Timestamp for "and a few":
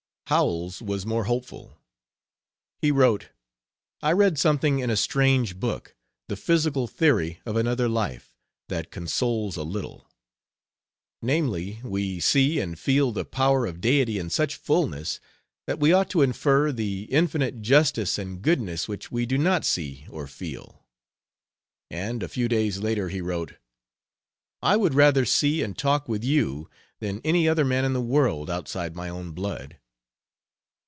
21.89-22.47